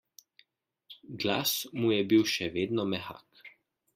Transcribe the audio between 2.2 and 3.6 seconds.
še vedno mehak.